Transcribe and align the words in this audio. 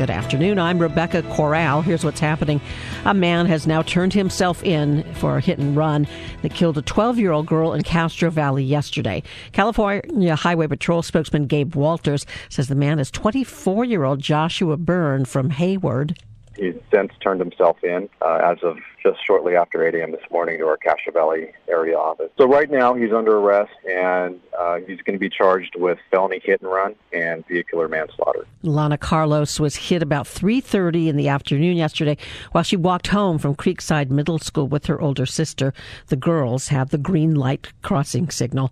Good 0.00 0.08
afternoon. 0.08 0.58
I'm 0.58 0.78
Rebecca 0.78 1.20
Corral. 1.34 1.82
Here's 1.82 2.06
what's 2.06 2.20
happening. 2.20 2.62
A 3.04 3.12
man 3.12 3.44
has 3.44 3.66
now 3.66 3.82
turned 3.82 4.14
himself 4.14 4.64
in 4.64 5.04
for 5.12 5.36
a 5.36 5.42
hit 5.42 5.58
and 5.58 5.76
run 5.76 6.08
that 6.40 6.54
killed 6.54 6.78
a 6.78 6.82
12 6.82 7.18
year 7.18 7.32
old 7.32 7.44
girl 7.44 7.74
in 7.74 7.82
Castro 7.82 8.30
Valley 8.30 8.64
yesterday. 8.64 9.22
California 9.52 10.34
Highway 10.36 10.68
Patrol 10.68 11.02
spokesman 11.02 11.46
Gabe 11.46 11.74
Walters 11.74 12.24
says 12.48 12.68
the 12.68 12.74
man 12.74 12.98
is 12.98 13.10
24 13.10 13.84
year 13.84 14.04
old 14.04 14.20
Joshua 14.20 14.78
Byrne 14.78 15.26
from 15.26 15.50
Hayward. 15.50 16.18
He's 16.60 16.74
since 16.92 17.10
turned 17.22 17.40
himself 17.40 17.82
in 17.82 18.10
uh, 18.20 18.38
as 18.44 18.58
of 18.62 18.76
just 19.02 19.18
shortly 19.26 19.56
after 19.56 19.82
8 19.82 19.94
a.m. 19.94 20.12
this 20.12 20.20
morning 20.30 20.58
to 20.58 20.66
our 20.66 20.78
Valley 21.10 21.52
area 21.68 21.96
office. 21.96 22.30
So 22.36 22.46
right 22.46 22.70
now 22.70 22.92
he's 22.92 23.12
under 23.12 23.38
arrest 23.38 23.72
and 23.88 24.38
uh, 24.58 24.76
he's 24.86 25.00
going 25.00 25.14
to 25.14 25.18
be 25.18 25.30
charged 25.30 25.74
with 25.76 25.98
felony 26.10 26.38
hit 26.44 26.60
and 26.60 26.70
run 26.70 26.94
and 27.14 27.46
vehicular 27.46 27.88
manslaughter. 27.88 28.44
Lana 28.62 28.98
Carlos 28.98 29.58
was 29.58 29.74
hit 29.74 30.02
about 30.02 30.26
3:30 30.26 31.08
in 31.08 31.16
the 31.16 31.28
afternoon 31.28 31.78
yesterday 31.78 32.18
while 32.52 32.62
she 32.62 32.76
walked 32.76 33.06
home 33.06 33.38
from 33.38 33.56
Creekside 33.56 34.10
Middle 34.10 34.38
School 34.38 34.68
with 34.68 34.84
her 34.84 35.00
older 35.00 35.24
sister. 35.24 35.72
The 36.08 36.16
girls 36.16 36.68
have 36.68 36.90
the 36.90 36.98
green 36.98 37.34
light 37.34 37.72
crossing 37.80 38.28
signal. 38.28 38.70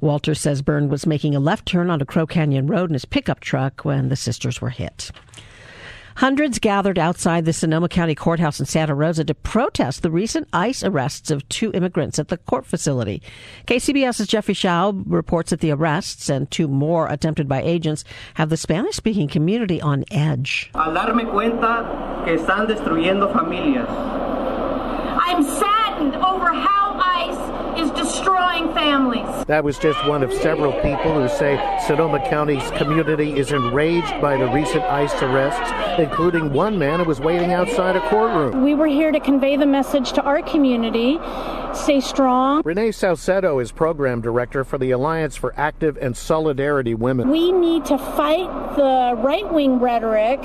Walter 0.00 0.36
says 0.36 0.62
Byrne 0.62 0.88
was 0.88 1.04
making 1.04 1.34
a 1.34 1.40
left 1.40 1.66
turn 1.66 1.90
onto 1.90 2.04
Crow 2.04 2.26
Canyon 2.26 2.68
Road 2.68 2.90
in 2.90 2.94
his 2.94 3.04
pickup 3.04 3.40
truck 3.40 3.84
when 3.84 4.08
the 4.08 4.16
sisters 4.16 4.60
were 4.60 4.70
hit. 4.70 5.10
Hundreds 6.16 6.60
gathered 6.60 6.98
outside 6.98 7.44
the 7.44 7.52
Sonoma 7.52 7.88
County 7.88 8.14
Courthouse 8.14 8.60
in 8.60 8.66
Santa 8.66 8.94
Rosa 8.94 9.24
to 9.24 9.34
protest 9.34 10.02
the 10.02 10.10
recent 10.10 10.46
ICE 10.52 10.84
arrests 10.84 11.30
of 11.30 11.48
two 11.48 11.72
immigrants 11.72 12.18
at 12.20 12.28
the 12.28 12.36
court 12.36 12.64
facility. 12.64 13.20
KCBS's 13.66 14.28
Jeffrey 14.28 14.54
Schaub 14.54 15.02
reports 15.06 15.50
that 15.50 15.60
the 15.60 15.72
arrests 15.72 16.28
and 16.28 16.50
two 16.50 16.68
more 16.68 17.08
attempted 17.08 17.48
by 17.48 17.62
agents 17.62 18.04
have 18.34 18.48
the 18.48 18.56
Spanish 18.56 18.94
speaking 18.94 19.28
community 19.28 19.80
on 19.80 20.04
edge. 20.10 20.70
Al 20.74 20.94
cuenta 20.94 22.24
que 22.24 22.38
están 22.38 22.68
destruyendo 22.68 23.32
familias. 23.32 23.88
I'm 25.26 25.42
saddened 25.42 26.14
over 26.16 26.52
how 26.52 27.00
ICE 27.00 27.82
is 27.82 27.90
destroying 27.90 28.33
families. 28.74 29.44
That 29.46 29.64
was 29.64 29.78
just 29.78 30.04
one 30.06 30.22
of 30.22 30.32
several 30.32 30.72
people 30.80 31.20
who 31.20 31.28
say 31.28 31.56
Sonoma 31.86 32.20
County's 32.28 32.70
community 32.72 33.38
is 33.38 33.52
enraged 33.52 34.20
by 34.20 34.36
the 34.36 34.46
recent 34.48 34.84
ICE 34.84 35.22
arrests, 35.22 36.00
including 36.00 36.52
one 36.52 36.78
man 36.78 37.00
who 37.00 37.06
was 37.06 37.20
waiting 37.20 37.52
outside 37.52 37.96
a 37.96 38.08
courtroom. 38.08 38.62
We 38.62 38.74
were 38.74 38.86
here 38.86 39.12
to 39.12 39.20
convey 39.20 39.56
the 39.56 39.66
message 39.66 40.12
to 40.12 40.22
our 40.22 40.42
community 40.42 41.18
stay 41.76 42.00
strong. 42.00 42.62
Renee 42.64 42.90
Saucedo 42.90 43.60
is 43.60 43.72
program 43.72 44.20
director 44.20 44.64
for 44.64 44.78
the 44.78 44.90
Alliance 44.90 45.36
for 45.36 45.52
Active 45.56 45.96
and 45.96 46.16
Solidarity 46.16 46.94
Women. 46.94 47.30
We 47.30 47.52
need 47.52 47.84
to 47.86 47.98
fight 47.98 48.48
the 48.76 49.14
right 49.22 49.50
wing 49.52 49.80
rhetoric 49.80 50.40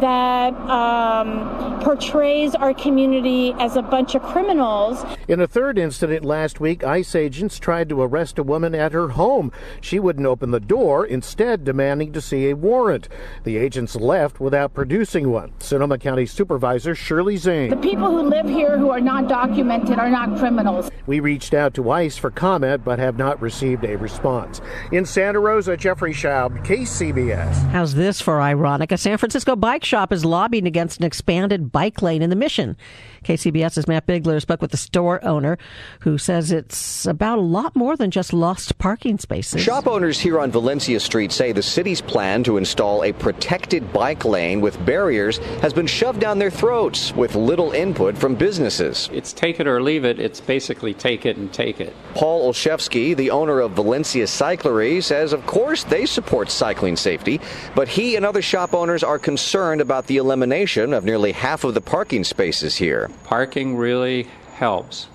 that 0.00 0.54
um, 0.68 1.80
portrays 1.80 2.54
our 2.54 2.74
community 2.74 3.52
as 3.58 3.76
a 3.76 3.82
bunch 3.82 4.14
of 4.14 4.22
criminals. 4.22 5.04
In 5.28 5.40
a 5.40 5.46
third 5.46 5.78
incident 5.78 6.24
last 6.24 6.60
week, 6.60 6.84
ICE 6.84 7.14
agents 7.14 7.49
tried 7.58 7.88
to 7.88 8.02
arrest 8.02 8.38
a 8.38 8.42
woman 8.42 8.74
at 8.74 8.92
her 8.92 9.08
home. 9.08 9.52
She 9.80 9.98
wouldn't 9.98 10.26
open 10.26 10.50
the 10.50 10.60
door, 10.60 11.04
instead, 11.04 11.64
demanding 11.64 12.12
to 12.12 12.20
see 12.20 12.48
a 12.48 12.56
warrant. 12.56 13.08
The 13.44 13.56
agents 13.56 13.96
left 13.96 14.40
without 14.40 14.74
producing 14.74 15.30
one. 15.30 15.52
Sonoma 15.58 15.98
County 15.98 16.26
Supervisor 16.26 16.94
Shirley 16.94 17.36
Zane. 17.36 17.70
The 17.70 17.76
people 17.76 18.10
who 18.10 18.22
live 18.22 18.48
here 18.48 18.78
who 18.78 18.90
are 18.90 19.00
not 19.00 19.28
documented 19.28 19.98
are 19.98 20.10
not 20.10 20.38
criminals. 20.38 20.90
We 21.06 21.20
reached 21.20 21.54
out 21.54 21.74
to 21.74 21.90
ICE 21.90 22.16
for 22.16 22.30
comment 22.30 22.84
but 22.84 22.98
have 22.98 23.18
not 23.18 23.40
received 23.40 23.84
a 23.84 23.96
response. 23.96 24.60
In 24.92 25.04
Santa 25.04 25.40
Rosa, 25.40 25.76
Jeffrey 25.76 26.12
Schaub, 26.12 26.64
KCBS. 26.64 27.70
How's 27.70 27.94
this 27.94 28.20
for 28.20 28.40
ironic? 28.40 28.92
A 28.92 28.98
San 28.98 29.18
Francisco 29.18 29.56
bike 29.56 29.84
shop 29.84 30.12
is 30.12 30.24
lobbying 30.24 30.66
against 30.66 30.98
an 31.00 31.04
expanded 31.04 31.72
bike 31.72 32.02
lane 32.02 32.22
in 32.22 32.30
the 32.30 32.36
mission. 32.36 32.76
KCBS's 33.24 33.86
Matt 33.88 34.06
Bigler 34.06 34.40
spoke 34.40 34.62
with 34.62 34.70
the 34.70 34.76
store 34.76 35.22
owner 35.24 35.58
who 36.00 36.18
says 36.18 36.52
it's 36.52 37.06
about 37.06 37.38
a 37.38 37.39
lot 37.40 37.74
more 37.74 37.96
than 37.96 38.10
just 38.10 38.32
lost 38.32 38.78
parking 38.78 39.18
spaces. 39.18 39.60
Shop 39.60 39.86
owners 39.86 40.20
here 40.20 40.38
on 40.38 40.50
Valencia 40.50 41.00
Street 41.00 41.32
say 41.32 41.52
the 41.52 41.62
city's 41.62 42.00
plan 42.00 42.42
to 42.44 42.56
install 42.56 43.02
a 43.04 43.12
protected 43.12 43.92
bike 43.92 44.24
lane 44.24 44.60
with 44.60 44.84
barriers 44.84 45.38
has 45.62 45.72
been 45.72 45.86
shoved 45.86 46.20
down 46.20 46.38
their 46.38 46.50
throats 46.50 47.14
with 47.14 47.34
little 47.34 47.72
input 47.72 48.16
from 48.16 48.34
businesses. 48.34 49.08
It's 49.12 49.32
take 49.32 49.60
it 49.60 49.66
or 49.66 49.82
leave 49.82 50.04
it. 50.04 50.18
It's 50.18 50.40
basically 50.40 50.94
take 50.94 51.26
it 51.26 51.36
and 51.36 51.52
take 51.52 51.80
it. 51.80 51.94
Paul 52.14 52.52
Olszewski, 52.52 53.16
the 53.16 53.30
owner 53.30 53.60
of 53.60 53.72
Valencia 53.72 54.24
Cyclery, 54.24 55.02
says 55.02 55.32
of 55.32 55.46
course 55.46 55.84
they 55.84 56.06
support 56.06 56.50
cycling 56.50 56.96
safety, 56.96 57.40
but 57.74 57.88
he 57.88 58.16
and 58.16 58.24
other 58.24 58.42
shop 58.42 58.74
owners 58.74 59.02
are 59.02 59.18
concerned 59.18 59.80
about 59.80 60.06
the 60.06 60.16
elimination 60.18 60.92
of 60.92 61.04
nearly 61.04 61.32
half 61.32 61.64
of 61.64 61.74
the 61.74 61.80
parking 61.80 62.24
spaces 62.24 62.76
here. 62.76 63.10
Parking 63.24 63.76
really 63.76 64.26
helps. 64.54 65.08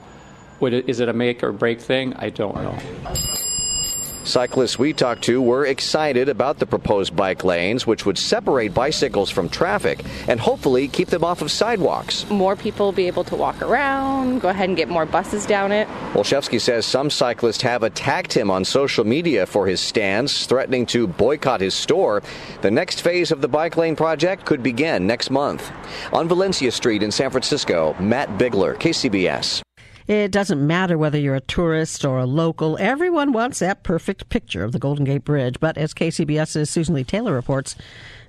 Would 0.60 0.74
it, 0.74 0.90
is 0.90 1.00
it 1.00 1.10
a 1.10 1.14
make 1.14 1.44
or 1.44 1.52
break 1.52 1.82
thing? 1.82 2.14
I 2.16 2.30
don't 2.30 2.56
know. 2.56 2.78
Cyclists 4.26 4.80
we 4.80 4.92
talked 4.92 5.24
to 5.26 5.40
were 5.40 5.68
excited 5.68 6.30
about 6.30 6.58
the 6.58 6.66
proposed 6.66 7.16
bike 7.16 7.44
lanes, 7.44 7.86
which 7.86 8.08
would 8.08 8.18
separate 8.18 8.74
bicycles 8.74 9.30
from 9.30 9.48
traffic 9.50 10.04
and 10.28 10.40
hopefully 10.40 10.88
keep 10.88 11.10
them 11.10 11.24
off 11.24 11.44
of 11.44 11.52
sidewalks. 11.52 12.28
More 12.32 12.56
people 12.56 12.88
will 12.88 12.92
be 12.92 13.06
able 13.06 13.24
to 13.26 13.36
walk 13.36 13.62
around, 13.62 14.40
go 14.40 14.50
ahead 14.50 14.68
and 14.68 14.76
get 14.76 14.90
more 14.90 15.06
buses 15.06 15.46
down 15.46 15.72
it. 15.72 15.88
Olszewski 16.14 16.60
says 16.60 16.88
some 16.88 17.12
cyclists 17.12 17.62
have 17.62 17.84
attacked 17.84 18.34
him 18.34 18.50
on 18.50 18.66
social 18.66 19.06
media 19.06 19.46
for 19.46 19.68
his 19.68 19.80
stance, 19.80 20.48
threatening 20.48 20.88
to 20.88 21.06
boycott 21.06 21.62
his 21.62 21.76
store. 21.76 22.24
The 22.62 22.72
next 22.72 23.02
phase 23.02 23.32
of 23.32 23.42
the 23.42 23.48
bike 23.48 23.78
lane 23.78 23.96
project 23.96 24.44
could 24.44 24.64
begin 24.64 25.06
next 25.06 25.30
month. 25.30 25.72
On 26.12 26.28
Valencia 26.28 26.72
Street 26.72 27.04
in 27.04 27.12
San 27.12 27.30
Francisco, 27.30 27.96
Matt 28.00 28.40
Bigler, 28.40 28.74
KCBS. 28.74 29.65
It 30.08 30.32
doesn't 30.32 30.66
matter 30.66 31.00
whether 31.00 31.18
you're 31.18 31.36
a 31.36 31.42
tourist 31.42 32.06
or 32.06 32.20
a 32.20 32.28
local, 32.28 32.78
everyone 32.80 33.32
wants 33.32 33.58
that 33.60 33.82
perfect 33.82 34.30
picture 34.30 34.64
of 34.64 34.72
the 34.72 34.78
Golden 34.78 35.04
Gate 35.04 35.26
Bridge. 35.26 35.60
But 35.60 35.80
as 35.80 35.96
KCBS's 35.96 36.70
Susan 36.70 36.94
Leigh 36.94 37.04
Taylor 37.04 37.34
reports, 37.34 37.76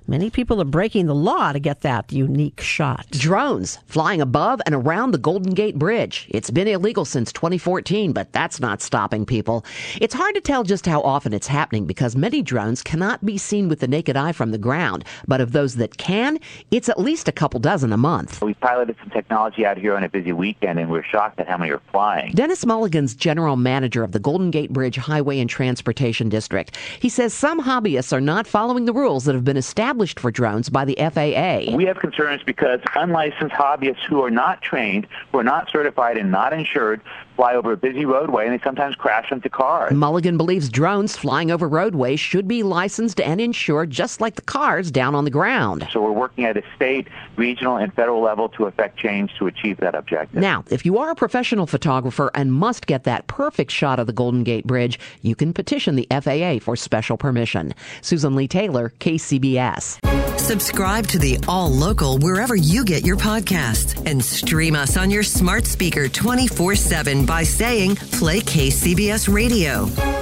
Many 0.09 0.29
people 0.29 0.61
are 0.61 0.65
breaking 0.65 1.07
the 1.07 1.13
law 1.13 1.51
to 1.51 1.59
get 1.59 1.81
that 1.81 2.13
unique 2.13 2.61
shot. 2.61 3.07
Drones 3.11 3.79
flying 3.87 4.21
above 4.21 4.61
and 4.65 4.73
around 4.73 5.11
the 5.11 5.17
Golden 5.17 5.53
Gate 5.53 5.77
Bridge. 5.77 6.27
It's 6.29 6.49
been 6.49 6.69
illegal 6.69 7.03
since 7.03 7.33
2014, 7.33 8.13
but 8.13 8.31
that's 8.31 8.61
not 8.61 8.81
stopping 8.81 9.25
people. 9.25 9.65
It's 9.99 10.13
hard 10.13 10.33
to 10.35 10.39
tell 10.39 10.63
just 10.63 10.85
how 10.85 11.01
often 11.01 11.33
it's 11.33 11.47
happening 11.47 11.85
because 11.85 12.15
many 12.15 12.41
drones 12.41 12.83
cannot 12.83 13.25
be 13.25 13.37
seen 13.37 13.67
with 13.67 13.81
the 13.81 13.87
naked 13.89 14.15
eye 14.15 14.31
from 14.31 14.51
the 14.51 14.57
ground. 14.57 15.03
But 15.27 15.41
of 15.41 15.51
those 15.51 15.75
that 15.75 15.97
can, 15.97 16.39
it's 16.71 16.87
at 16.87 17.01
least 17.01 17.27
a 17.27 17.33
couple 17.33 17.59
dozen 17.59 17.91
a 17.91 17.97
month. 17.97 18.41
We 18.41 18.53
piloted 18.53 18.95
some 19.01 19.09
technology 19.09 19.65
out 19.65 19.77
here 19.77 19.97
on 19.97 20.05
a 20.05 20.09
busy 20.09 20.31
weekend 20.31 20.79
and 20.79 20.89
we're 20.89 21.03
shocked 21.03 21.37
at 21.41 21.49
how 21.49 21.57
many 21.57 21.71
are 21.71 21.81
flying. 21.91 22.31
Dennis 22.31 22.65
Mulligan's 22.65 23.13
general 23.13 23.57
manager 23.57 24.05
of 24.05 24.13
the 24.13 24.19
Golden 24.19 24.51
Gate 24.51 24.71
Bridge 24.71 24.95
Highway 24.95 25.41
and 25.41 25.49
Transportation 25.49 26.29
District. 26.29 26.77
He 27.01 27.09
says 27.09 27.33
some 27.33 27.61
hobbyists 27.61 28.13
are 28.13 28.21
not 28.21 28.47
following 28.47 28.85
the 28.85 28.93
rules 28.93 29.25
that 29.25 29.35
have 29.35 29.43
been 29.43 29.57
established 29.57 29.96
established 29.97 30.19
for 30.19 30.29
drones 30.29 30.69
by 30.69 30.85
the 30.85 30.95
FAA. 30.95 31.75
We 31.75 31.85
have 31.85 31.97
concerns 31.97 32.43
because 32.43 32.79
unlicensed 32.95 33.55
hobbyists 33.55 34.03
who 34.07 34.23
are 34.23 34.29
not 34.29 34.61
trained, 34.61 35.07
who 35.31 35.39
are 35.39 35.43
not 35.43 35.71
certified 35.71 36.17
and 36.17 36.29
not 36.29 36.53
insured, 36.53 37.01
fly 37.37 37.53
over 37.53 37.71
a 37.71 37.77
busy 37.77 38.03
roadway 38.03 38.47
and 38.47 38.59
they 38.59 38.63
sometimes 38.63 38.95
crash 38.95 39.31
into 39.31 39.47
cars. 39.47 39.93
Mulligan 39.93 40.35
believes 40.37 40.67
drones 40.69 41.15
flying 41.15 41.51
over 41.51 41.69
roadways 41.69 42.19
should 42.19 42.47
be 42.47 42.63
licensed 42.63 43.21
and 43.21 43.39
insured 43.39 43.91
just 43.91 44.19
like 44.19 44.35
the 44.35 44.41
cars 44.41 44.91
down 44.91 45.15
on 45.15 45.23
the 45.23 45.29
ground. 45.29 45.87
So 45.93 46.01
we're 46.01 46.11
working 46.11 46.45
at 46.45 46.57
a 46.57 46.63
state, 46.75 47.07
regional, 47.37 47.77
and 47.77 47.93
federal 47.93 48.21
level 48.21 48.49
to 48.49 48.65
effect 48.65 48.97
change 48.97 49.35
to 49.37 49.45
achieve 49.47 49.77
that 49.77 49.93
objective. 49.93 50.41
Now, 50.41 50.65
if 50.69 50.85
you 50.85 50.97
are 50.97 51.11
a 51.11 51.15
professional 51.15 51.67
photographer 51.67 52.31
and 52.33 52.51
must 52.51 52.87
get 52.87 53.03
that 53.03 53.27
perfect 53.27 53.71
shot 53.71 53.99
of 53.99 54.07
the 54.07 54.13
Golden 54.13 54.43
Gate 54.43 54.65
Bridge, 54.65 54.99
you 55.21 55.35
can 55.35 55.53
petition 55.53 55.95
the 55.95 56.07
FAA 56.09 56.59
for 56.59 56.75
special 56.75 57.17
permission. 57.17 57.73
Susan 58.01 58.35
Leigh 58.35 58.47
Taylor, 58.47 58.91
KCBS. 58.99 59.99
Subscribe 60.39 61.05
to 61.07 61.19
the 61.19 61.37
All 61.47 61.69
Local 61.69 62.17
wherever 62.19 62.55
you 62.55 62.83
get 62.85 63.05
your 63.05 63.17
podcasts 63.17 64.01
and 64.09 64.23
stream 64.23 64.75
us 64.75 64.97
on 64.97 65.11
your 65.11 65.23
smart 65.23 65.65
speaker 65.65 66.07
24 66.07 66.75
7 66.75 67.26
by 67.27 67.43
saying 67.43 67.97
Play 67.97 68.39
KCBS 68.39 69.31
Radio. 69.31 70.16